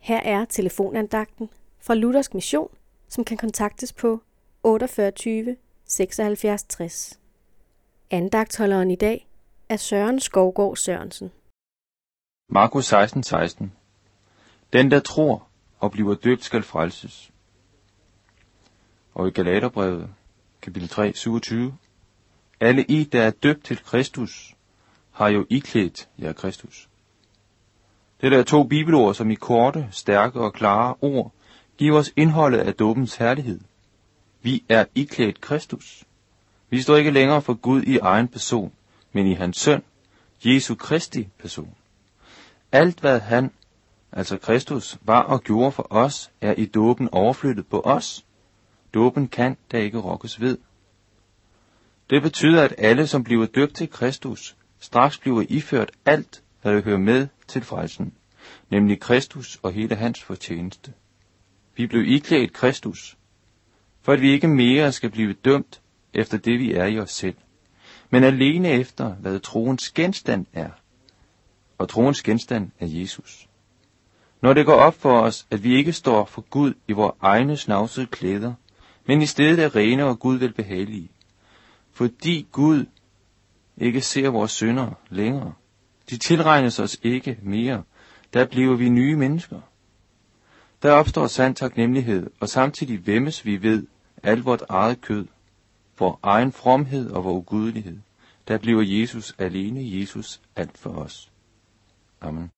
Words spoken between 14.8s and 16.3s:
der tror og bliver